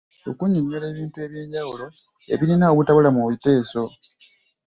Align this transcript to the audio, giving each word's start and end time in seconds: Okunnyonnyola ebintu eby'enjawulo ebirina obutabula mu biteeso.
Okunnyonnyola 0.29 0.85
ebintu 0.91 1.17
eby'enjawulo 1.25 1.85
ebirina 2.33 2.65
obutabula 2.73 3.09
mu 3.15 3.21
biteeso. 3.29 3.83